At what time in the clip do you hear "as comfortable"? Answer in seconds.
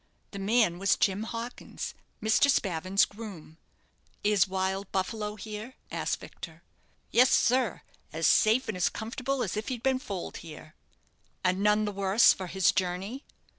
8.75-9.43